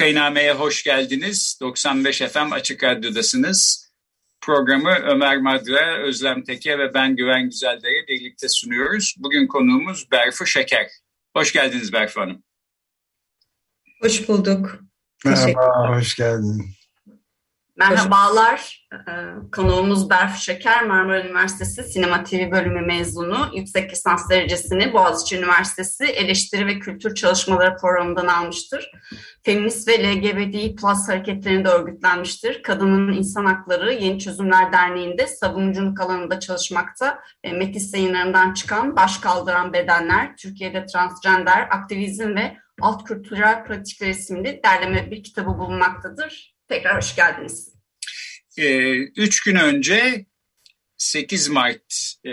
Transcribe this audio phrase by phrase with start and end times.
[0.00, 1.58] Vakainame'ye hoş geldiniz.
[1.60, 3.90] 95 FM Açık Radyo'dasınız.
[4.40, 9.14] Programı Ömer Madra, Özlem Teke ve ben Güven Güzeldere birlikte sunuyoruz.
[9.18, 10.86] Bugün konuğumuz Berfu Şeker.
[11.36, 12.42] Hoş geldiniz Berfu Hanım.
[14.02, 14.80] Hoş bulduk.
[15.24, 16.74] Merhaba, hoş geldin.
[17.80, 18.86] Merhabalar.
[18.92, 18.98] Ee,
[19.52, 23.50] konuğumuz Berf Şeker, Marmara Üniversitesi Sinema TV bölümü mezunu.
[23.54, 28.90] Yüksek lisans derecesini Boğaziçi Üniversitesi Eleştiri ve Kültür Çalışmaları Programı'ndan almıştır.
[29.44, 32.62] Feminist ve LGBTİ Plus hareketlerinde örgütlenmiştir.
[32.62, 37.18] Kadının İnsan Hakları Yeni Çözümler Derneği'nde savunuculuk alanında çalışmakta.
[37.52, 45.10] Metis yayınlarından çıkan Baş Kaldıran Bedenler, Türkiye'de Transgender, Aktivizm ve Alt Kültürel Pratikler isimli derleme
[45.10, 46.54] bir kitabı bulunmaktadır.
[46.68, 47.69] Tekrar hoş geldiniz.
[48.58, 50.26] Ee, üç gün önce
[50.96, 52.32] 8 Mart e,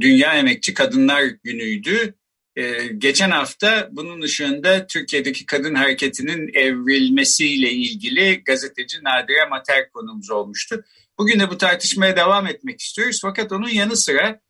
[0.00, 2.14] Dünya Emekçi Kadınlar Günü'ydü.
[2.56, 10.84] E, geçen hafta bunun ışığında Türkiye'deki kadın hareketinin evrilmesiyle ilgili gazeteci Nadire Mater konumuz olmuştu.
[11.18, 13.18] Bugün de bu tartışmaya devam etmek istiyoruz.
[13.22, 14.40] Fakat onun yanı sıra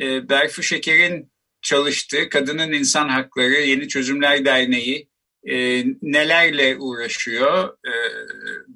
[0.00, 1.32] e, Berfu Şeker'in
[1.62, 5.08] çalıştığı Kadının İnsan Hakları Yeni Çözümler Derneği
[5.44, 7.68] e, nelerle uğraşıyor.
[7.68, 7.92] E,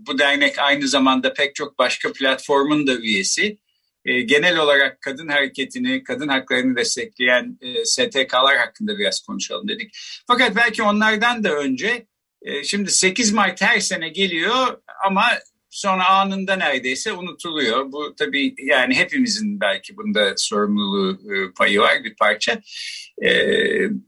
[0.08, 3.58] bu dernek aynı zamanda pek çok başka platformun da üyesi.
[4.04, 9.98] E, genel olarak kadın hareketini, kadın haklarını destekleyen e, STK'lar hakkında biraz konuşalım dedik.
[10.26, 12.06] Fakat belki onlardan da önce,
[12.42, 15.24] e, şimdi 8 Mart her sene geliyor ama
[15.70, 17.92] sonra anında neredeyse unutuluyor.
[17.92, 22.60] Bu tabii yani hepimizin belki bunda sorumluluğu e, payı var bir parça.
[23.24, 23.30] E,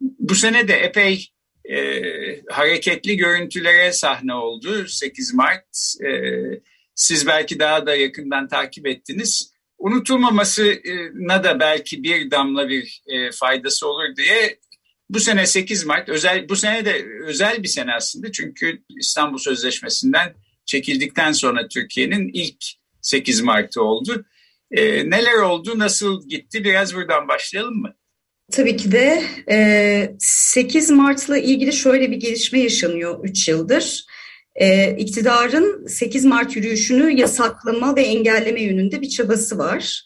[0.00, 1.28] bu sene de epey
[1.70, 5.94] e, hareketli görüntülere sahne oldu 8 Mart.
[6.06, 6.10] E,
[6.94, 9.52] siz belki daha da yakından takip ettiniz.
[9.78, 14.58] Unutulmamasına da belki bir damla bir e, faydası olur diye
[15.10, 20.34] bu sene 8 Mart özel bu sene de özel bir sene aslında çünkü İstanbul Sözleşmesi'nden
[20.66, 22.64] çekildikten sonra Türkiye'nin ilk
[23.02, 24.24] 8 Mart'ı oldu.
[24.70, 27.94] E, neler oldu, nasıl gitti biraz buradan başlayalım mı?
[28.50, 29.22] Tabii ki de
[30.18, 34.04] 8 Mart'la ilgili şöyle bir gelişme yaşanıyor 3 yıldır.
[34.98, 40.02] İktidarın 8 Mart yürüyüşünü yasaklama ve engelleme yönünde bir çabası var.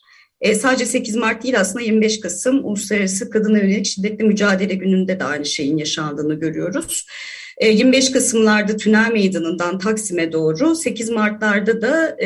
[0.61, 5.47] sadece 8 Mart değil aslında 25 Kasım Uluslararası Kadın Yönelik Şiddetli Mücadele Günü'nde de aynı
[5.47, 7.07] şeyin yaşandığını görüyoruz.
[7.63, 12.17] 25 Kasımlarda Tünel Meydanı'ndan Taksim'e doğru, 8 Mart'larda da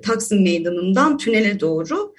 [0.00, 2.14] Taksim Meydanı'ndan Tünel'e doğru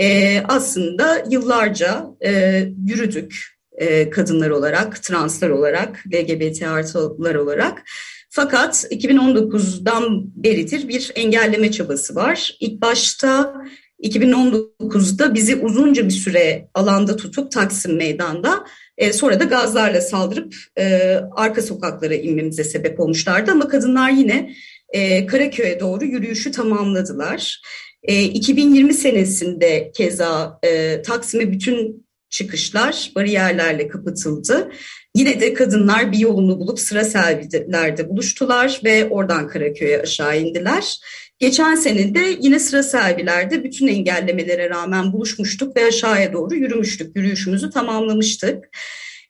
[0.00, 7.82] e, aslında yıllarca e, yürüdük e, kadınlar olarak, translar olarak, LGBT artılar olarak.
[8.30, 12.56] Fakat 2019'dan beridir bir engelleme çabası var.
[12.60, 13.54] İlk başta
[14.02, 18.64] 2019'da bizi uzunca bir süre alanda tutup Taksim Meydan'da
[18.98, 23.50] e, sonra da gazlarla saldırıp e, arka sokaklara inmemize sebep olmuşlardı.
[23.50, 24.54] Ama kadınlar yine
[24.88, 27.60] e, Karaköy'e doğru yürüyüşü tamamladılar.
[28.04, 34.70] E, 2020 senesinde keza e, Taksim'e bütün çıkışlar bariyerlerle kapatıldı.
[35.16, 40.98] Yine de kadınlar bir yolunu bulup sıra servilerde buluştular ve oradan Karaköy'e aşağı indiler.
[41.38, 47.16] Geçen sene de yine sıra servilerde bütün engellemelere rağmen buluşmuştuk ve aşağıya doğru yürümüştük.
[47.16, 48.64] Yürüyüşümüzü tamamlamıştık.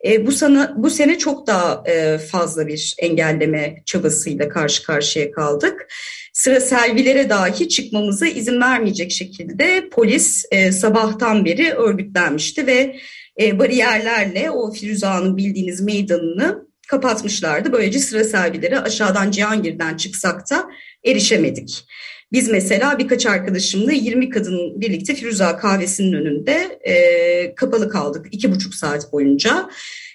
[0.05, 5.87] E, bu, sana, bu sene çok daha e, fazla bir engelleme çabasıyla karşı karşıya kaldık.
[6.35, 12.97] Sıra servilere dahi çıkmamıza izin vermeyecek şekilde polis e, sabahtan beri örgütlenmişti ve
[13.41, 17.73] e, bariyerlerle o Firuza'nın bildiğiniz meydanını kapatmışlardı.
[17.73, 20.65] Böylece sıra servilere aşağıdan Cihangir'den çıksak da
[21.05, 21.85] erişemedik.
[22.33, 28.75] Biz mesela birkaç arkadaşımla 20 kadın birlikte Firuza kahvesinin önünde e, kapalı kaldık iki buçuk
[28.75, 29.71] saat boyunca.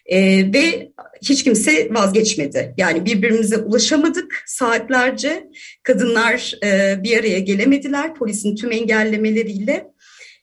[0.09, 0.19] E,
[0.53, 0.91] ve
[1.21, 2.73] hiç kimse vazgeçmedi.
[2.77, 5.49] Yani birbirimize ulaşamadık saatlerce.
[5.83, 9.87] Kadınlar e, bir araya gelemediler polisin tüm engellemeleriyle.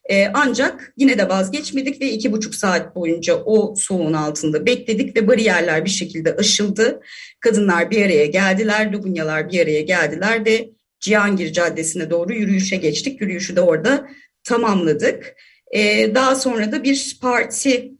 [0.09, 5.27] E, ancak yine de vazgeçmedik ve iki buçuk saat boyunca o soğuğun altında bekledik ve
[5.27, 7.01] bariyerler bir şekilde aşıldı.
[7.39, 13.21] Kadınlar bir araya geldiler, Lubunyalar bir araya geldiler ve Cihangir Caddesi'ne doğru yürüyüşe geçtik.
[13.21, 14.07] Yürüyüşü de orada
[14.43, 15.35] tamamladık.
[15.71, 17.93] E, daha sonra da bir parti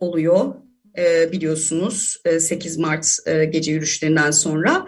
[0.00, 0.54] oluyor
[0.98, 4.86] e, biliyorsunuz e, 8 Mart e, gece yürüyüşlerinden sonra.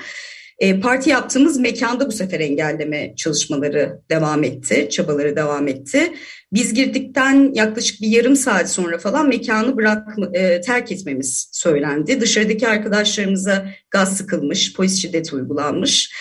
[0.59, 6.13] E, parti yaptığımız mekanda bu sefer engelleme çalışmaları devam etti, çabaları devam etti.
[6.53, 12.21] Biz girdikten yaklaşık bir yarım saat sonra falan mekanı bırak e, terk etmemiz söylendi.
[12.21, 16.13] Dışarıdaki arkadaşlarımıza gaz sıkılmış, polis şiddeti uygulanmış.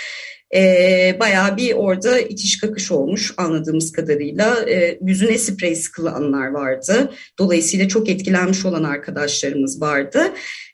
[0.54, 4.70] E, bayağı bir orada itiş kakış olmuş anladığımız kadarıyla.
[4.70, 7.12] E, yüzüne sprey sıkılanlar vardı.
[7.40, 10.22] Dolayısıyla çok etkilenmiş olan arkadaşlarımız vardı.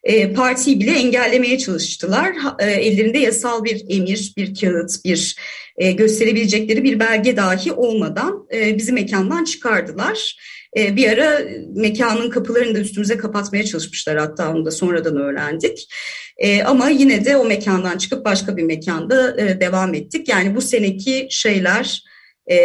[0.04, 2.34] E, partiyi bile engellemeye çalıştılar.
[2.60, 5.36] E, ellerinde yasal bir emir, bir kağıt, bir
[5.78, 10.38] e, gösterebilecekleri bir belge dahi olmadan e, bizi mekandan çıkardılar.
[10.78, 11.40] E, bir ara
[11.76, 15.94] mekanın kapılarını da üstümüze kapatmaya çalışmışlar hatta onu da sonradan öğrendik.
[16.38, 20.28] E, ama yine de o mekandan çıkıp başka bir mekanda e, devam ettik.
[20.28, 22.04] Yani bu seneki şeyler
[22.48, 22.56] e,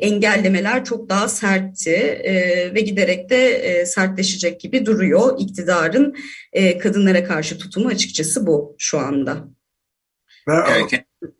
[0.00, 1.90] engellemeler çok daha sertti
[2.24, 2.34] e,
[2.74, 5.36] ve giderek de e, sertleşecek gibi duruyor.
[5.38, 6.16] İktidarın
[6.52, 9.36] e, kadınlara karşı tutumu açıkçası bu şu anda.
[10.48, 10.88] Ben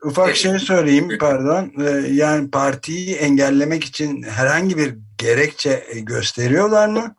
[0.05, 1.73] ufak şey söyleyeyim pardon.
[1.87, 7.17] E, yani partiyi engellemek için herhangi bir gerekçe gösteriyorlar mı?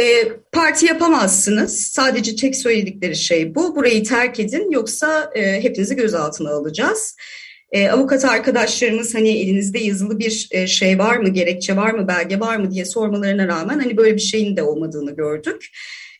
[0.00, 0.04] E,
[0.52, 1.80] parti yapamazsınız.
[1.80, 3.76] Sadece tek söyledikleri şey bu.
[3.76, 7.16] Burayı terk edin yoksa e, hepinizi gözaltına alacağız.
[7.72, 12.40] E, avukat arkadaşlarımız hani elinizde yazılı bir e, şey var mı, gerekçe var mı, belge
[12.40, 15.66] var mı diye sormalarına rağmen hani böyle bir şeyin de olmadığını gördük.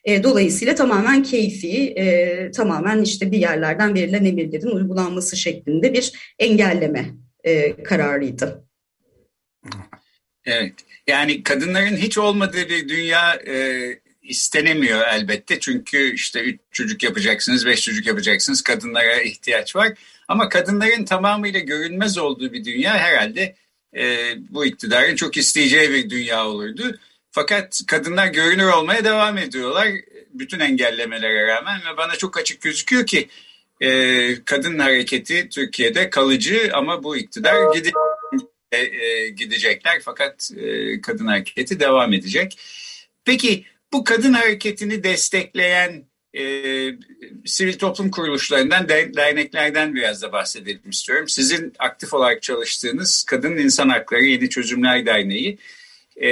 [0.03, 7.05] E, dolayısıyla tamamen keyfi, e, tamamen işte bir yerlerden verilen emirlerin uygulanması şeklinde bir engelleme
[7.43, 8.64] e, kararıydı.
[10.45, 10.73] Evet.
[11.07, 15.59] Yani kadınların hiç olmadığı bir dünya e, istenemiyor elbette.
[15.59, 18.61] Çünkü işte üç çocuk yapacaksınız, beş çocuk yapacaksınız.
[18.61, 19.93] Kadınlara ihtiyaç var.
[20.27, 23.55] Ama kadınların tamamıyla görünmez olduğu bir dünya herhalde
[23.95, 26.99] e, bu iktidarın çok isteyeceği bir dünya olurdu.
[27.31, 29.87] Fakat kadınlar görünür olmaya devam ediyorlar
[30.33, 33.29] bütün engellemelere rağmen ve bana çok açık gözüküyor ki
[33.81, 33.89] e,
[34.45, 37.93] kadın hareketi Türkiye'de kalıcı ama bu iktidar gidecek
[38.75, 42.57] e, e, gidecekler fakat e, kadın hareketi devam edecek.
[43.25, 46.05] Peki bu kadın hareketini destekleyen
[46.37, 46.43] e,
[47.45, 51.29] sivil toplum kuruluşlarından, derneklerden biraz da bahsedelim istiyorum.
[51.29, 55.57] Sizin aktif olarak çalıştığınız Kadın İnsan Hakları Yeni Çözümler Derneği,
[56.21, 56.29] e,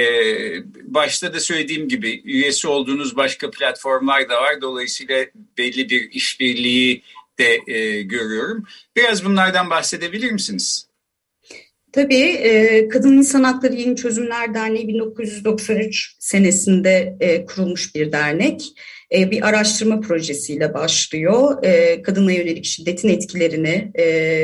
[0.82, 4.60] başta da söylediğim gibi üyesi olduğunuz başka platformlar da var.
[4.60, 5.26] Dolayısıyla
[5.58, 7.02] belli bir işbirliği
[7.38, 8.64] de e, görüyorum.
[8.96, 10.86] Biraz bunlardan bahsedebilir misiniz?
[11.94, 18.62] Tabii e, Kadın İnsan Hakları Yeni Çözümler Derneği 1993 senesinde e, kurulmuş bir dernek.
[19.14, 21.62] E, bir araştırma projesiyle başlıyor.
[22.02, 23.92] Kadına yönelik şiddetin etkilerini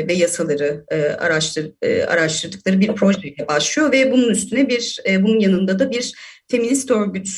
[0.07, 0.85] ve yasaları
[1.19, 1.71] araştır,
[2.07, 6.13] araştırdıkları bir projeyle başlıyor ve bunun üstüne bir bunun yanında da bir
[6.51, 7.29] feminist örgüt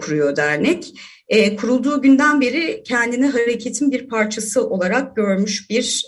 [0.00, 0.84] kuruyor dernek.
[1.60, 6.04] Kurulduğu günden beri kendini hareketin bir parçası olarak görmüş bir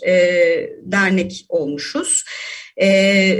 [0.85, 2.23] dernek olmuşuz.
[2.77, 2.87] Ee,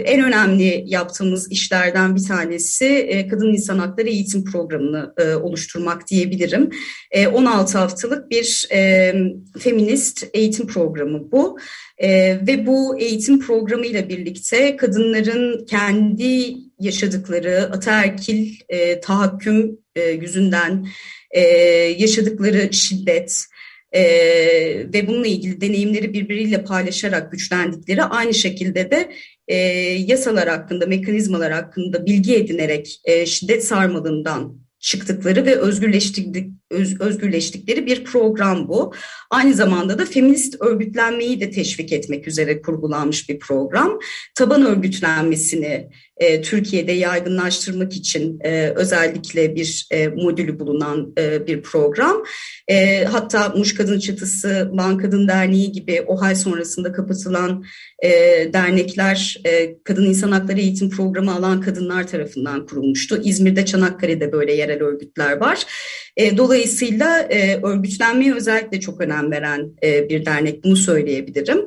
[0.05, 6.69] en önemli yaptığımız işlerden bir tanesi e, Kadın İnsan Hakları Eğitim Programı'nı e, oluşturmak diyebilirim.
[7.11, 9.13] E, 16 haftalık bir e,
[9.59, 11.57] feminist eğitim programı bu.
[11.97, 12.09] E,
[12.47, 20.87] ve bu eğitim programı ile birlikte kadınların kendi yaşadıkları ataerkil e, tahakküm e, yüzünden
[21.31, 21.41] e,
[21.97, 23.45] yaşadıkları şiddet,
[23.93, 24.03] e,
[24.93, 29.11] ve bununla ilgili deneyimleri birbiriyle paylaşarak güçlendikleri aynı şekilde de
[29.47, 29.57] e,
[29.97, 36.35] yasalar hakkında, mekanizmalar hakkında bilgi edinerek e, şiddet sarmalından çıktıkları ve özgürleştik,
[36.71, 38.93] öz, özgürleştikleri bir program bu.
[39.29, 43.99] Aynı zamanda da feminist örgütlenmeyi de teşvik etmek üzere kurgulanmış bir program.
[44.35, 45.89] Taban örgütlenmesini
[46.23, 52.23] e, Türkiye'de yaygınlaştırmak için e, özellikle bir e, modülü bulunan e, bir program.
[52.67, 57.63] E, hatta Muş Kadın Çatısı, Van Kadın Derneği gibi OHAL sonrasında kapatılan
[58.03, 58.09] e,
[58.53, 63.21] dernekler e, Kadın İnsan Hakları Eğitim Programı alan kadınlar tarafından kurulmuştu.
[63.23, 65.65] İzmir'de Çanakkale'de böyle yerel örgütler var.
[66.17, 71.59] E, dolayısıyla e, örgütlenmeye özellikle çok önem veren e, bir dernek bunu söyleyebilirim.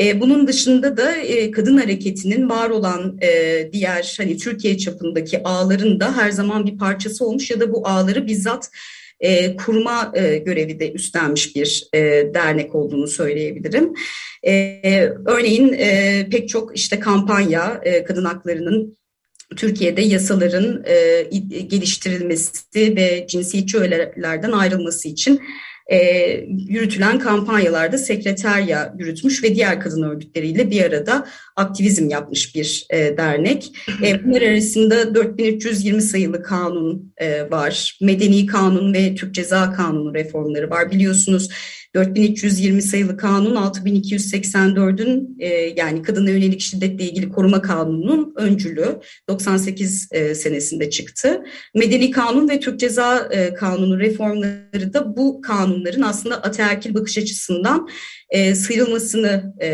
[0.00, 6.00] E, bunun dışında da e, kadın hareketinin var olan e, diğer hani Türkiye çapındaki ağların
[6.00, 8.70] da her zaman bir parçası olmuş ya da bu ağları bizzat
[9.20, 12.00] e, kurma e, görevi de üstlenmiş bir e,
[12.34, 13.94] dernek olduğunu söyleyebilirim.
[14.46, 14.80] E,
[15.26, 18.96] örneğin e, pek çok işte kampanya e, kadın haklarının
[19.56, 21.22] Türkiye'de yasaların e,
[21.62, 25.40] geliştirilmesi ve cinsiyetçi öğelerden ayrılması için
[25.86, 25.98] e,
[26.48, 33.72] yürütülen kampanyalarda sekreterya yürütmüş ve diğer kadın örgütleriyle bir arada aktivizm yapmış bir e, dernek.
[34.02, 37.98] E, bunlar arasında 4320 sayılı kanun e, var.
[38.02, 40.90] Medeni kanun ve Türk Ceza Kanunu reformları var.
[40.90, 41.48] Biliyorsunuz
[41.94, 50.34] 4320 sayılı kanun 6284'ün e, yani kadına yönelik şiddetle ilgili koruma kanununun öncülü 98 e,
[50.34, 51.44] senesinde çıktı.
[51.74, 57.88] Medeni kanun ve Türk Ceza e, Kanunu reformları da bu kanunların aslında ataerkil bakış açısından
[58.30, 59.68] e, sıyrılmasını e,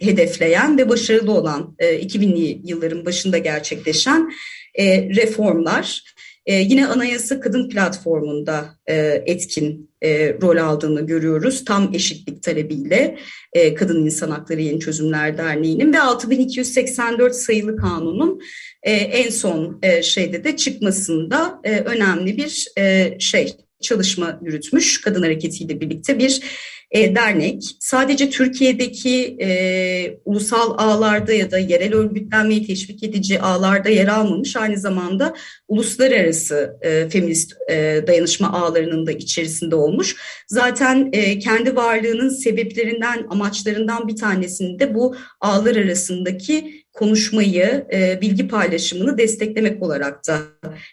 [0.00, 4.30] hedefleyen ve başarılı olan e, 2000'li yılların başında gerçekleşen
[4.74, 6.02] e, reformlar.
[6.48, 11.64] E, yine Anayasa Kadın Platformu'nda e, etkin e, rol aldığını görüyoruz.
[11.64, 13.18] Tam eşitlik talebiyle
[13.52, 18.40] e, Kadın İnsan Hakları Yeni Çözümler Derneği'nin ve 6284 sayılı kanunun
[18.82, 23.52] e, en son e, şeyde de çıkmasında e, önemli bir e, şey
[23.82, 26.42] çalışma yürütmüş kadın hareketiyle birlikte bir
[26.90, 27.62] e, dernek.
[27.80, 34.78] Sadece Türkiye'deki e, ulusal ağlarda ya da yerel örgütlenmeyi teşvik edici ağlarda yer almamış aynı
[34.78, 35.34] zamanda
[35.68, 40.16] uluslararası e, feminist e, dayanışma ağlarının da içerisinde olmuş.
[40.48, 48.48] Zaten e, kendi varlığının sebeplerinden, amaçlarından bir tanesini de bu ağlar arasındaki konuşmayı, e, bilgi
[48.48, 50.38] paylaşımını desteklemek olarak da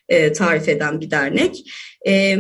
[0.10, 1.64] e, tarif eden bir dernek.
[2.08, 2.38] E,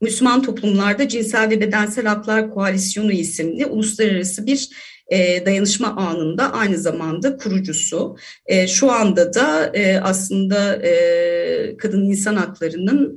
[0.00, 4.68] Müslüman toplumlarda Cinsel ve Bedensel Haklar Koalisyonu isimli uluslararası bir
[5.10, 8.16] e, dayanışma anında aynı zamanda kurucusu.
[8.46, 10.82] E, şu anda da e, aslında
[11.78, 13.16] kadın insan haklarının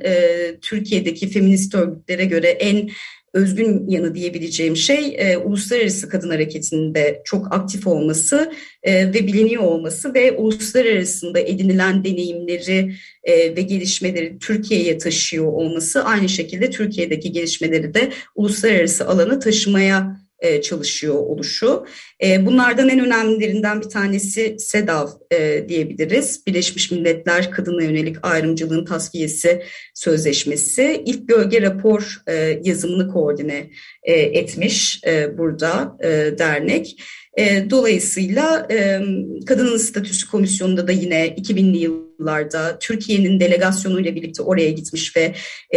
[0.62, 2.90] Türkiye'deki feminist örgütlere göre en
[3.34, 8.52] özgün yanı diyebileceğim şey e, uluslararası kadın hareketinde çok aktif olması
[8.84, 16.30] e, ve biliniyor olması ve uluslararasında edinilen deneyimleri e, ve gelişmeleri Türkiye'ye taşıyor olması aynı
[16.30, 21.86] şekilde Türkiye'deki gelişmeleri de uluslararası alana taşımaya e, çalışıyor oluşu.
[22.24, 26.48] E, bunlardan en önemlilerinden bir tanesi SEDAV e, diyebiliriz.
[26.48, 31.04] Birleşmiş Milletler Kadına Yönelik Ayrımcılığın Tasfiyesi Sözleşmesi.
[31.06, 32.22] İlk gölge rapor
[32.64, 33.70] yazımını koordine
[34.04, 35.02] etmiş
[35.38, 35.98] burada
[36.40, 37.02] dernek.
[37.70, 38.68] dolayısıyla
[39.46, 45.34] Kadının Statüsü Komisyonu'nda da yine 2000'li yıllarda Türkiye'nin delegasyonuyla birlikte oraya gitmiş ve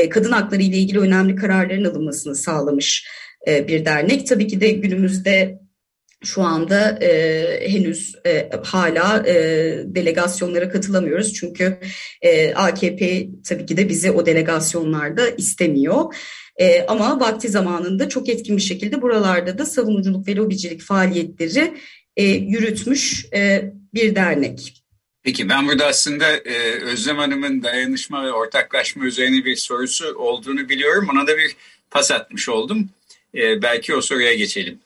[0.09, 3.07] kadın hakları ile ilgili önemli kararların alınmasını sağlamış
[3.47, 4.27] e, bir dernek.
[4.27, 5.59] Tabii ki de günümüzde
[6.25, 9.35] şu anda e, henüz e, hala e,
[9.85, 11.79] delegasyonlara katılamıyoruz çünkü
[12.23, 16.15] e, AKP tabii ki de bizi o delegasyonlarda istemiyor.
[16.57, 21.75] E, ama vakti zamanında çok etkin bir şekilde buralarda da savunuculuk ve lobicilik faaliyetleri
[22.17, 24.83] e, yürütmüş e, bir dernek.
[25.23, 31.09] Peki ben burada aslında e, Özlem Hanım'ın dayanışma ve ortaklaşma üzerine bir sorusu olduğunu biliyorum.
[31.13, 31.57] Ona da bir
[31.91, 32.89] pas atmış oldum.
[33.37, 34.81] E, belki o soruya geçelim.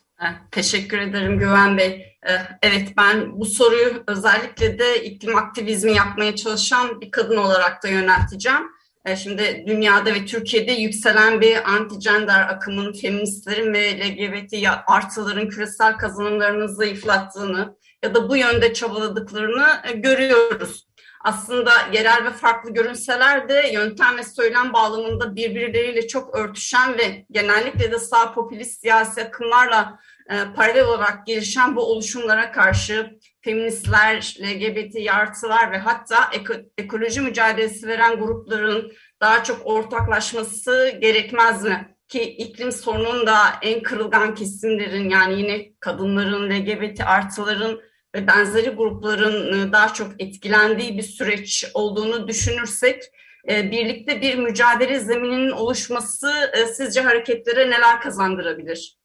[0.50, 2.10] Teşekkür ederim Güven Bey.
[2.26, 7.88] Eh, evet ben bu soruyu özellikle de iklim aktivizmi yapmaya çalışan bir kadın olarak da
[7.88, 8.62] yönelteceğim.
[9.04, 16.68] Eh, şimdi dünyada ve Türkiye'de yükselen bir anti-gender akımın, feministlerin ve LGBT artıların küresel kazanımlarını
[16.68, 20.86] zayıflattığını ya da bu yönde çabaladıklarını eh, görüyoruz
[21.24, 27.92] aslında yerel ve farklı görünseler de yöntem ve söylem bağlamında birbirleriyle çok örtüşen ve genellikle
[27.92, 29.98] de sağ popülist siyasi akımlarla
[30.30, 37.88] e, paralel olarak gelişen bu oluşumlara karşı feministler, LGBT artılar ve hatta eko, ekoloji mücadelesi
[37.88, 41.96] veren grupların daha çok ortaklaşması gerekmez mi?
[42.08, 47.80] Ki iklim sorunun da en kırılgan kesimlerin yani yine kadınların, LGBT artıların
[48.14, 53.02] ve benzeri grupların e, daha çok etkilendiği bir süreç olduğunu düşünürsek
[53.50, 59.00] e, birlikte bir mücadele zemininin oluşması e, sizce hareketlere neler kazandırabilir?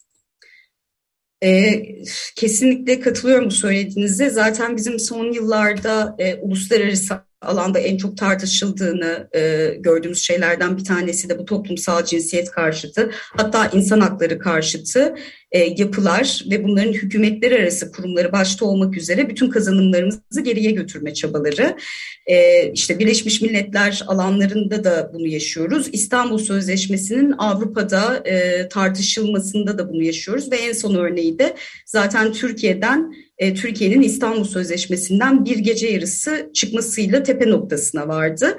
[2.35, 4.29] kesinlikle katılıyorum bu söylediğinize.
[4.29, 11.39] Zaten bizim son yıllarda uluslararası alanda en çok tartışıldığını e, gördüğümüz şeylerden bir tanesi de
[11.39, 15.15] bu toplumsal cinsiyet karşıtı hatta insan hakları karşıtı
[15.51, 21.77] e, yapılar ve bunların hükümetler arası kurumları başta olmak üzere bütün kazanımlarımızı geriye götürme çabaları.
[22.25, 25.89] E, işte Birleşmiş Milletler alanlarında da bunu yaşıyoruz.
[25.91, 33.13] İstanbul Sözleşmesi'nin Avrupa'da e, tartışılmasında da bunu yaşıyoruz ve en son örneği de zaten Türkiye'den
[33.37, 38.57] e, Türkiye'nin İstanbul Sözleşmesi'nden bir gece yarısı çıkmasıyla tepe noktasına vardı.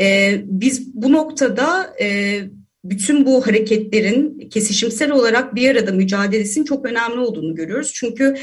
[0.00, 2.40] E, biz bu noktada e,
[2.84, 7.92] bütün bu hareketlerin kesişimsel olarak bir arada mücadelesinin çok önemli olduğunu görüyoruz.
[7.94, 8.36] Çünkü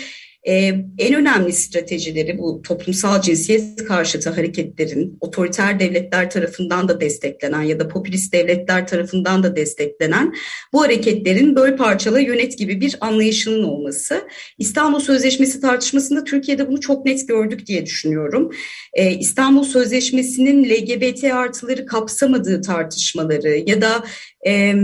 [0.47, 0.53] e,
[0.97, 7.87] en önemli stratejileri bu toplumsal cinsiyet karşıtı hareketlerin otoriter devletler tarafından da desteklenen ya da
[7.87, 10.35] popülist devletler tarafından da desteklenen
[10.73, 14.21] bu hareketlerin böyle parçala yönet gibi bir anlayışının olması.
[14.57, 18.51] İstanbul Sözleşmesi tartışmasında Türkiye'de bunu çok net gördük diye düşünüyorum.
[18.93, 24.03] Ee, İstanbul Sözleşmesi'nin LGBT artıları kapsamadığı tartışmaları ya da
[24.47, 24.75] e,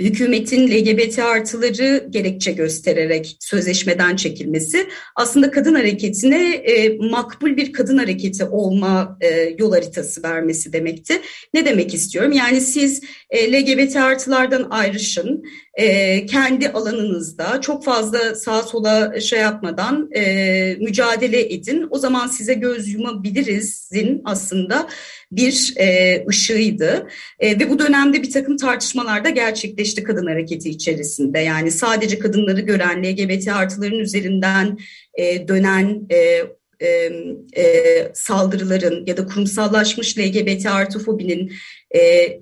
[0.00, 4.86] hükümetin LGBT artıları gerekçe göstererek sözleşmeden çekilmesi
[5.16, 11.20] aslında kadın hareketine e, makbul bir kadın hareketi olma e, yol haritası vermesi demekti.
[11.54, 12.32] Ne demek istiyorum?
[12.32, 15.44] Yani siz e, LGBT artılardan ayrışın,
[15.76, 21.86] e, kendi alanınızda çok fazla sağa sola şey yapmadan e, mücadele edin.
[21.90, 24.88] O zaman size göz yumabilirizin aslında
[25.32, 27.08] bir e, ışığıydı.
[27.38, 31.38] E, ve bu dönemde bir takım tartışmalar da gerçekleşti kadın hareketi içerisinde.
[31.38, 34.78] Yani sadece kadınları gören LGBT artıların üzerinden
[35.14, 36.42] e, dönen e,
[36.82, 37.12] e,
[37.56, 41.52] e, saldırıların ya da kurumsallaşmış LGBT artıfobinin
[41.94, 42.00] e,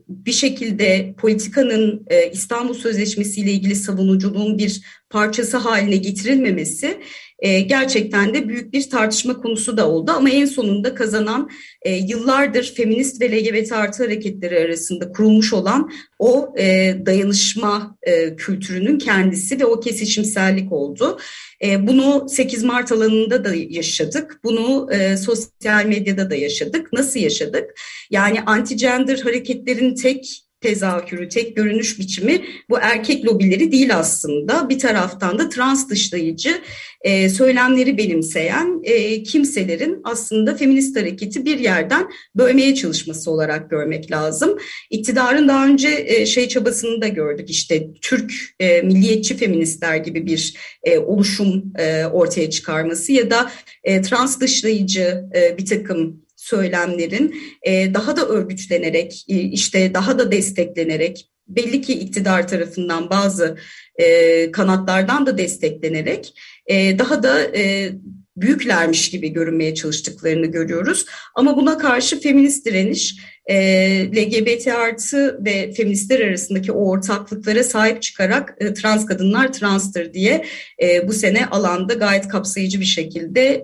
[0.08, 7.00] bir şekilde politikanın e, İstanbul Sözleşmesi ile ilgili savunuculuğun bir parçası haline getirilmemesi
[7.38, 10.12] e, gerçekten de büyük bir tartışma konusu da oldu.
[10.16, 11.50] Ama en sonunda kazanan
[11.82, 18.98] e, yıllardır feminist ve LGBT artı hareketleri arasında kurulmuş olan o e, dayanışma e, kültürünün
[18.98, 21.18] kendisi ve o kesişimsellik oldu.
[21.64, 24.40] E, bunu 8 Mart alanında da yaşadık.
[24.44, 26.92] Bunu e, sosyal medyada da yaşadık.
[26.92, 27.80] Nasıl yaşadık?
[28.10, 34.68] Yani anti-gender hareketlerin tek tezahürü, tek görünüş biçimi bu erkek lobileri değil aslında.
[34.68, 36.61] Bir taraftan da trans dışlayıcı
[37.00, 44.59] e, söylemleri benimseyen e, kimselerin aslında feminist hareketi bir yerden bölmeye çalışması olarak görmek lazım.
[44.90, 50.54] İktidarın daha önce e, şey çabasını da gördük işte Türk e, milliyetçi feministler gibi bir
[50.85, 53.50] e, oluşum e, ortaya çıkarması ya da
[53.85, 60.32] e, trans dışlayıcı e, bir takım söylemlerin e, daha da örgütlenerek, e, işte daha da
[60.32, 63.56] desteklenerek, belli ki iktidar tarafından bazı
[63.97, 66.34] e, kanatlardan da desteklenerek
[66.71, 67.52] daha da
[68.36, 71.06] büyüklermiş gibi görünmeye çalıştıklarını görüyoruz.
[71.34, 73.16] Ama buna karşı feminist direniş
[74.16, 80.45] LGBT artı ve feministler arasındaki o ortaklıklara sahip çıkarak trans kadınlar transtır diye
[81.04, 83.62] bu sene alanda gayet kapsayıcı bir şekilde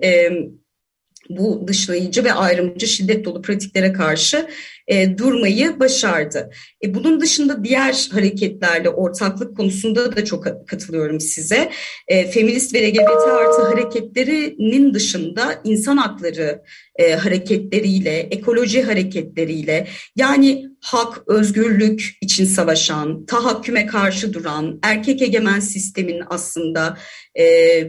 [1.29, 4.47] bu dışlayıcı ve ayrımcı şiddet dolu pratiklere karşı
[4.87, 6.51] e, durmayı başardı.
[6.83, 11.71] E, bunun dışında diğer hareketlerle ortaklık konusunda da çok katılıyorum size.
[12.07, 16.61] E, feminist ve LGBT artı hareketlerinin dışında insan hakları
[16.95, 26.21] e, hareketleriyle, ekoloji hareketleriyle yani hak, özgürlük için savaşan, tahakküme karşı duran, erkek egemen sistemin
[26.29, 26.97] aslında
[27.39, 27.43] e,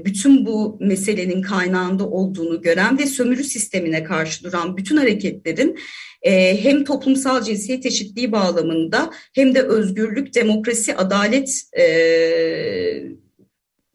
[0.04, 5.78] bütün bu meselenin kaynağında olduğunu gören ve sömürü sistemine karşı duran bütün hareketlerin
[6.22, 11.84] e, hem toplumsal cinsiyet eşitliği bağlamında hem de özgürlük, demokrasi, adalet e,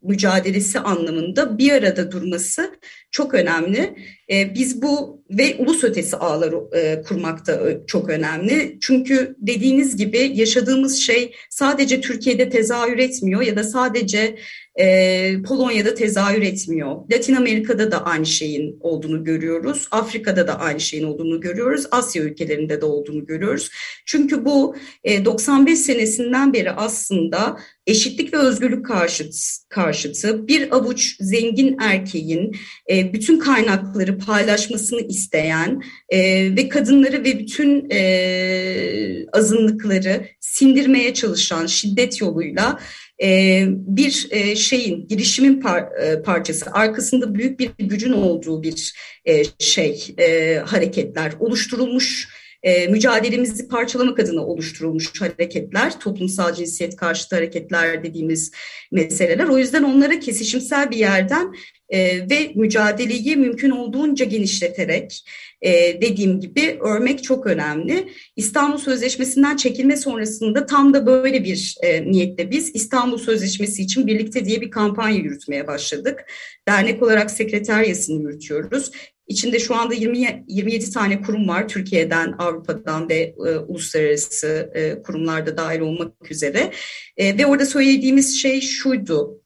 [0.08, 2.70] mücadelesi anlamında bir arada durması
[3.10, 3.96] çok önemli.
[4.30, 8.78] E, biz bu ve ulus ötesi ağları e, kurmakta çok önemli.
[8.80, 14.36] Çünkü dediğiniz gibi yaşadığımız şey sadece Türkiye'de tezahür etmiyor ya da sadece
[14.80, 16.96] e, Polonya'da tezahür etmiyor.
[17.12, 19.88] Latin Amerika'da da aynı şeyin olduğunu görüyoruz.
[19.90, 21.86] Afrika'da da aynı şeyin olduğunu görüyoruz.
[21.90, 23.70] Asya ülkelerinde de olduğunu görüyoruz.
[24.06, 31.76] Çünkü bu e, 95 senesinden beri aslında eşitlik ve özgürlük karşıtı, karşıtı bir avuç zengin
[31.80, 32.56] erkeğin
[32.90, 36.18] e, bütün kaynakları paylaşmasını isteyen e,
[36.56, 42.78] ve kadınları ve bütün e, azınlıkları sindirmeye çalışan şiddet yoluyla
[43.22, 49.42] e, bir e, şeyin girişimin par, e, parçası arkasında büyük bir gücün olduğu bir e,
[49.58, 52.28] şey e, hareketler oluşturulmuş
[52.62, 58.52] e, mücadelemizi parçalamak adına oluşturulmuş hareketler, toplumsal cinsiyet karşıtı hareketler dediğimiz
[58.92, 59.44] meseleler.
[59.44, 61.54] O yüzden onlara kesişimsel bir yerden
[61.88, 65.24] e, ve mücadeleyi mümkün olduğunca genişleterek
[65.62, 68.08] e, dediğim gibi örmek çok önemli.
[68.36, 74.44] İstanbul Sözleşmesi'nden çekilme sonrasında tam da böyle bir e, niyetle biz İstanbul Sözleşmesi için birlikte
[74.44, 76.24] diye bir kampanya yürütmeye başladık.
[76.68, 78.90] Dernek olarak sekreteryasını yürütüyoruz.
[79.28, 85.56] İçinde şu anda 20, 27 tane kurum var Türkiye'den, Avrupa'dan ve e, uluslararası e, kurumlarda
[85.56, 86.70] dahil olmak üzere.
[87.16, 89.42] E, ve orada söylediğimiz şey şuydu.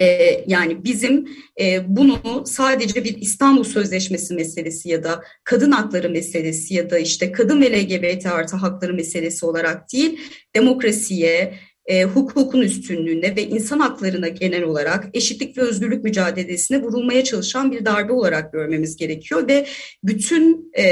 [0.00, 1.28] E, yani bizim
[1.60, 7.32] e, bunu sadece bir İstanbul Sözleşmesi meselesi ya da kadın hakları meselesi ya da işte
[7.32, 10.20] kadın ve LGBT artı hakları meselesi olarak değil,
[10.54, 11.54] demokrasiye,
[11.86, 17.84] e, hukukun üstünlüğüne ve insan haklarına genel olarak eşitlik ve özgürlük mücadelesine vurulmaya çalışan bir
[17.84, 19.66] darbe olarak görmemiz gerekiyor ve
[20.04, 20.84] bütün e,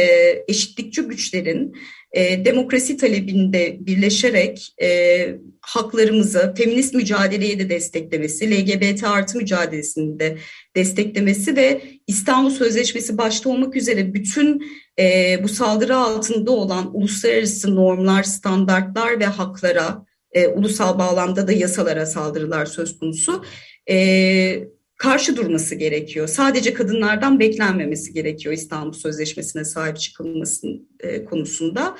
[0.48, 1.74] eşitlikçi güçlerin
[2.12, 5.28] e, demokrasi talebinde birleşerek e,
[5.60, 10.36] haklarımızı, feminist mücadeleye de desteklemesi, LGBT artı mücadelesini de
[10.76, 14.66] desteklemesi ve İstanbul Sözleşmesi başta olmak üzere bütün
[14.98, 22.06] e, bu saldırı altında olan uluslararası normlar, standartlar ve haklara, e, ulusal bağlamda da yasalara
[22.06, 23.44] saldırılar söz konusu.
[23.90, 26.28] E, karşı durması gerekiyor.
[26.28, 30.68] Sadece kadınlardan beklenmemesi gerekiyor İstanbul Sözleşmesi'ne sahip çıkılması
[31.00, 31.96] e, konusunda.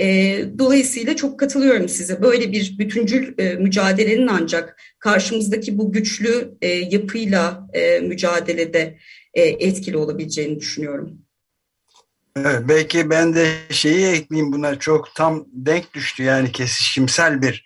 [0.00, 2.22] E, dolayısıyla çok katılıyorum size.
[2.22, 8.98] Böyle bir bütüncül e, mücadelenin ancak karşımızdaki bu güçlü e, yapıyla e, mücadelede
[9.34, 11.18] e, etkili olabileceğini düşünüyorum.
[12.36, 17.64] Belki ben de şeyi ekleyeyim buna çok tam denk düştü yani kesişimsel bir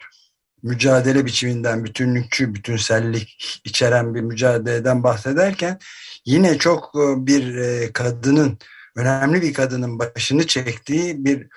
[0.63, 5.79] mücadele biçiminden bütünlükçü, bütünsellik içeren bir mücadeleden bahsederken
[6.25, 8.59] yine çok e, bir e, kadının,
[8.97, 11.49] önemli bir kadının başını çektiği bir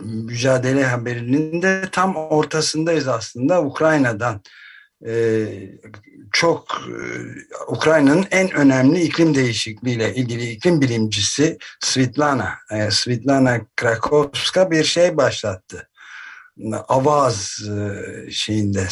[0.00, 4.40] mücadele haberinin de tam ortasındayız aslında Ukrayna'dan.
[5.06, 5.46] Ee,
[6.32, 6.96] çok e,
[7.68, 15.88] Ukrayna'nın en önemli iklim değişikliğiyle ilgili iklim bilimcisi Svitlana, e, Svitlana Krakowska bir şey başlattı.
[16.88, 18.86] Avaz e, şeyinde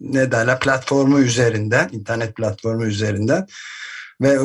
[0.00, 3.46] ne derler platformu üzerinden internet platformu üzerinden.
[4.20, 4.38] Ve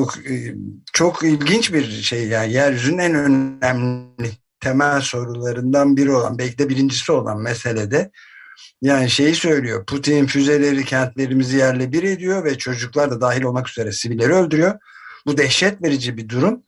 [0.93, 7.11] çok ilginç bir şey yani yeryüzünün en önemli temel sorularından biri olan belki de birincisi
[7.11, 8.11] olan meselede
[8.81, 13.91] yani şeyi söylüyor Putin füzeleri kentlerimizi yerle bir ediyor ve çocuklar da dahil olmak üzere
[13.91, 14.79] sivilleri öldürüyor.
[15.25, 16.63] Bu dehşet verici bir durum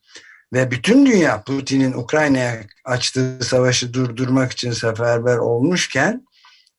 [0.53, 6.27] ve bütün dünya Putin'in Ukrayna'ya açtığı savaşı durdurmak için seferber olmuşken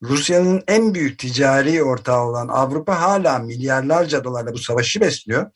[0.03, 5.51] Rusya'nın en büyük ticari ortağı olan Avrupa hala milyarlarca dolarla bu savaşı besliyor.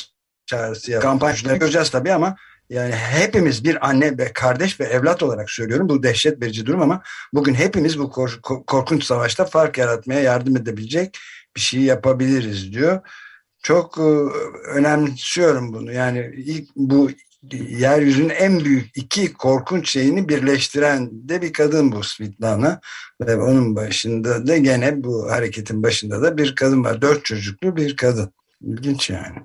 [0.47, 2.37] çağrısı ya kampanya göreceğiz tabii ama
[2.69, 5.89] yani hepimiz bir anne ve kardeş ve evlat olarak söylüyorum.
[5.89, 11.19] Bu dehşet verici durum ama bugün hepimiz bu kork korkunç savaşta fark yaratmaya yardım edebilecek
[11.57, 13.01] bir şey yapabiliriz diyor.
[13.63, 14.03] Çok e,
[14.69, 15.93] önemsiyorum bunu.
[15.93, 17.11] Yani ilk bu
[17.53, 22.81] yeryüzünün en büyük iki korkunç şeyini birleştiren de bir kadın bu Svitlana
[23.21, 27.03] ve onun başında da gene bu hareketin başında da bir kadın var.
[27.03, 28.33] Dört çocuklu bir kadın.
[28.61, 29.37] İlginç yani.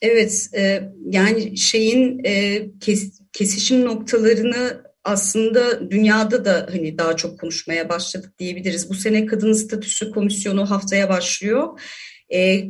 [0.00, 7.88] Evet, e, yani şeyin e, kes, kesişim noktalarını aslında dünyada da hani daha çok konuşmaya
[7.88, 8.90] başladık diyebiliriz.
[8.90, 11.80] Bu sene Kadın Statüsü Komisyonu haftaya başlıyor.
[12.34, 12.64] E,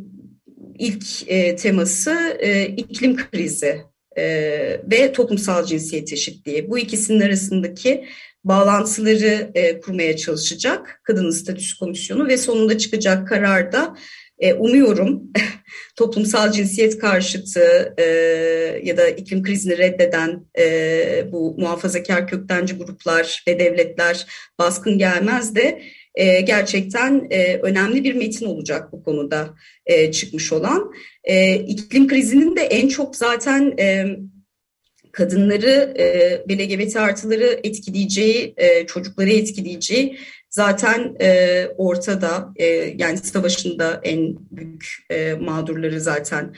[0.79, 3.83] ilk e, teması e, iklim krizi
[4.19, 6.71] e, ve toplumsal cinsiyet eşitliği.
[6.71, 8.05] Bu ikisinin arasındaki
[8.45, 13.97] bağlantıları e, kurmaya çalışacak Kadın Statüsü Komisyonu ve sonunda çıkacak kararda
[14.39, 15.23] e, umuyorum
[15.97, 18.05] toplumsal cinsiyet karşıtı e,
[18.83, 24.27] ya da iklim krizini reddeden e, bu muhafazakar köktenci gruplar ve devletler
[24.59, 25.83] baskın gelmez de
[26.19, 29.55] e, gerçekten e, önemli bir metin olacak bu konuda
[29.87, 30.93] e, çıkmış olan.
[31.25, 34.07] E, iklim krizinin de en çok zaten e,
[35.13, 40.19] kadınları e, LGBT artıları etkileyeceği, e, çocukları etkileyeceği
[40.51, 42.53] zaten e, ortada.
[42.57, 46.55] E, yani savaşında en büyük e, mağdurları zaten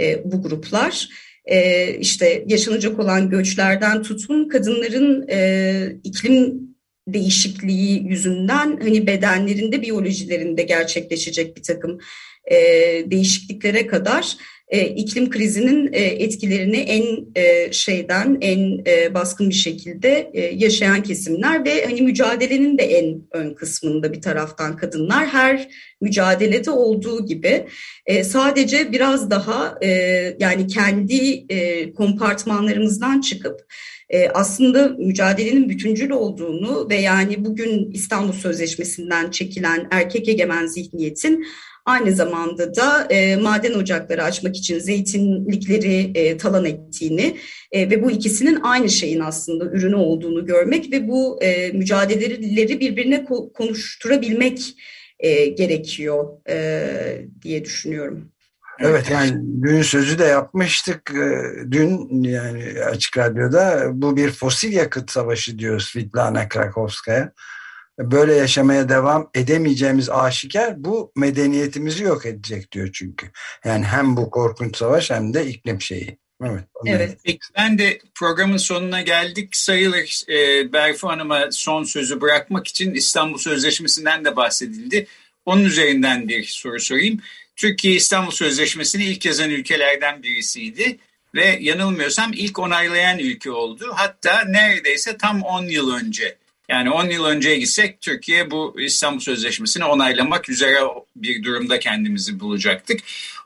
[0.00, 1.08] e, bu gruplar.
[1.44, 6.69] E, işte yaşanacak olan göçlerden tutun kadınların e, iklim
[7.14, 11.98] değişikliği yüzünden hani bedenlerinde, biyolojilerinde gerçekleşecek bir takım
[12.50, 12.56] e,
[13.10, 14.36] değişikliklere kadar
[14.70, 21.02] e, iklim krizinin e, etkilerini en e, şeyden en e, baskın bir şekilde e, yaşayan
[21.02, 25.68] kesimler ve hani mücadelenin de en ön kısmında bir taraftan kadınlar her
[26.00, 27.66] mücadelede olduğu gibi
[28.06, 29.88] e, sadece biraz daha e,
[30.38, 33.60] yani kendi e, kompartmanlarımızdan çıkıp
[34.10, 41.44] e, aslında mücadelenin bütüncül olduğunu ve yani bugün İstanbul Sözleşmesi'nden çekilen erkek egemen zihniyetin
[41.84, 47.36] Aynı zamanda da e, maden ocakları açmak için zeytinlikleri e, talan ettiğini
[47.72, 53.16] e, ve bu ikisinin aynı şeyin aslında ürünü olduğunu görmek ve bu e, mücadeleleri birbirine
[53.16, 54.74] ko- konuşturabilmek
[55.18, 58.32] e, gerekiyor e, diye düşünüyorum.
[58.80, 61.10] Evet yani dün sözü de yapmıştık.
[61.14, 67.32] Ee, dün yani Açık Radyo'da bu bir fosil yakıt savaşı diyor Svitlana Krakowskaya.
[67.98, 73.26] Böyle yaşamaya devam edemeyeceğimiz aşikar bu medeniyetimizi yok edecek diyor çünkü.
[73.64, 76.18] Yani hem bu korkunç savaş hem de iklim şeyi.
[76.44, 76.64] Evet.
[76.86, 77.18] evet.
[77.56, 80.22] Ben de programın sonuna geldik sayılır.
[80.28, 85.06] E, Berfu Hanım'a son sözü bırakmak için İstanbul Sözleşmesi'nden de bahsedildi.
[85.44, 87.20] Onun üzerinden bir soru sorayım.
[87.60, 90.98] Türkiye İstanbul Sözleşmesi'ni ilk yazan ülkelerden birisiydi
[91.34, 93.92] ve yanılmıyorsam ilk onaylayan ülke oldu.
[93.94, 96.36] Hatta neredeyse tam 10 yıl önce
[96.68, 100.80] yani 10 yıl önceye gitsek Türkiye bu İstanbul Sözleşmesi'ni onaylamak üzere
[101.16, 103.00] bir durumda kendimizi bulacaktık.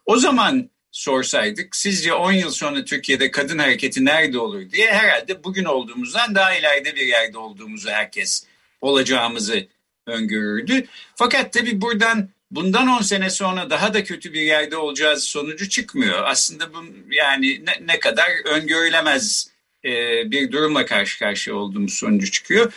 [0.07, 5.65] O zaman sorsaydık sizce 10 yıl sonra Türkiye'de kadın hareketi nerede olur diye herhalde bugün
[5.65, 8.47] olduğumuzdan daha ileride bir yerde olduğumuzu herkes
[8.81, 9.67] olacağımızı
[10.07, 10.87] öngörürdü.
[11.17, 16.23] Fakat tabii buradan bundan 10 sene sonra daha da kötü bir yerde olacağız sonucu çıkmıyor.
[16.25, 19.51] Aslında bu yani ne, ne kadar öngörülemez
[19.85, 19.91] e,
[20.31, 22.73] bir durumla karşı karşıya olduğumuz sonucu çıkıyor.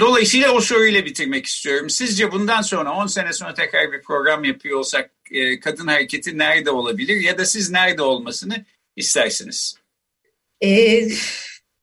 [0.00, 1.90] Dolayısıyla o soruyla bitirmek istiyorum.
[1.90, 6.70] Sizce bundan sonra 10 sene sonra tekrar bir program yapıyor olsak e, kadın hareketi nerede
[6.70, 8.64] olabilir ya da siz nerede olmasını
[8.96, 9.74] istersiniz?
[10.60, 11.18] Evet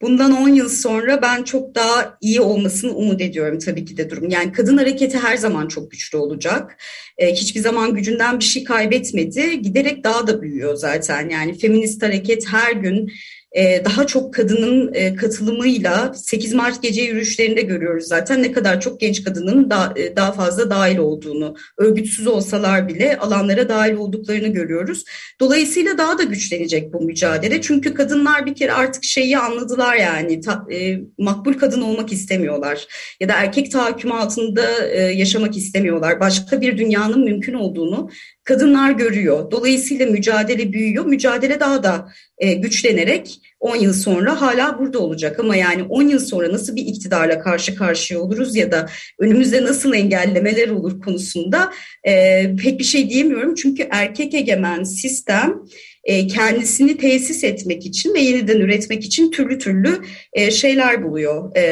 [0.02, 4.30] Bundan 10 yıl sonra ben çok daha iyi olmasını umut ediyorum tabii ki de durum.
[4.30, 6.78] Yani kadın hareketi her zaman çok güçlü olacak.
[7.18, 9.62] Ee, hiçbir zaman gücünden bir şey kaybetmedi.
[9.62, 11.30] Giderek daha da büyüyor zaten.
[11.30, 13.45] Yani feminist hareket her gün e,
[13.86, 19.24] daha çok kadının e, katılımıyla 8 Mart gece yürüyüşlerinde görüyoruz zaten ne kadar çok genç
[19.24, 25.04] kadının da, e, daha fazla dahil olduğunu, örgütsüz olsalar bile alanlara dahil olduklarını görüyoruz.
[25.40, 27.62] Dolayısıyla daha da güçlenecek bu mücadele.
[27.62, 30.42] Çünkü kadınlar bir kere artık şeyi anladılar yani
[30.72, 32.88] e, makbul kadın olmak istemiyorlar
[33.20, 36.20] ya da erkek tahakküm altında e, yaşamak istemiyorlar.
[36.20, 38.10] Başka bir dünyanın mümkün olduğunu
[38.44, 39.52] kadınlar görüyor.
[39.52, 41.06] Dolayısıyla mücadele büyüyor.
[41.06, 45.40] Mücadele daha da e, güçlenerek 10 yıl sonra hala burada olacak.
[45.40, 49.94] Ama yani 10 yıl sonra nasıl bir iktidarla karşı karşıya oluruz ya da önümüzde nasıl
[49.94, 51.72] engellemeler olur konusunda
[52.04, 53.56] e, pek bir şey diyemiyorum.
[53.56, 55.62] Çünkü erkek egemen sistem
[56.06, 59.90] e, kendisini tesis etmek için ve yeniden üretmek için türlü türlü
[60.34, 61.64] e, şeyler buluyor, e,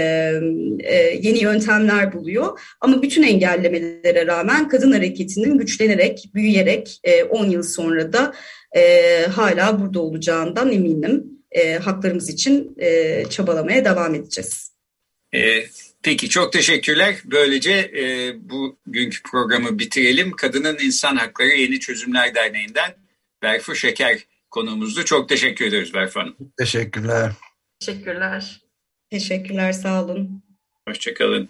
[1.21, 2.59] yeni yöntemler buluyor.
[2.81, 8.33] Ama bütün engellemelere rağmen kadın hareketinin güçlenerek, büyüyerek 10 yıl sonra da
[9.31, 11.23] hala burada olacağından eminim.
[11.83, 12.77] Haklarımız için
[13.29, 14.73] çabalamaya devam edeceğiz.
[16.03, 17.15] Peki çok teşekkürler.
[17.25, 20.31] Böylece e, bugünkü programı bitirelim.
[20.31, 22.95] Kadının İnsan Hakları Yeni Çözümler Derneği'nden
[23.41, 24.19] Berfu Şeker
[24.51, 25.05] konuğumuzdu.
[25.05, 26.35] Çok teşekkür ederiz Berfu Hanım.
[26.57, 27.31] Teşekkürler.
[27.79, 28.61] Teşekkürler.
[29.09, 30.43] Teşekkürler, sağ olun.
[30.87, 31.49] Hoşçakalın.